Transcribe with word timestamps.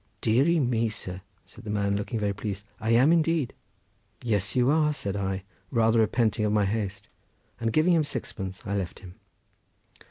"Dearie 0.21 0.59
me, 0.59 0.89
sir," 0.89 1.21
said 1.45 1.63
the 1.63 1.69
man, 1.69 1.95
looking 1.95 2.17
very 2.19 2.33
pleased, 2.33 2.67
"am 2.81 2.87
I 3.11 3.13
indeed?" 3.13 3.53
"Yes, 4.23 4.55
you 4.55 4.71
are," 4.71 4.93
said 4.95 5.15
I, 5.15 5.43
rather 5.69 5.99
repenting 5.99 6.43
of 6.43 6.51
my 6.51 6.65
haste, 6.65 7.07
and 7.59 7.71
giving 7.71 7.93
him 7.93 8.03
sixpence, 8.03 8.63
I 8.65 8.75
left 8.75 9.01
him. 9.01 9.13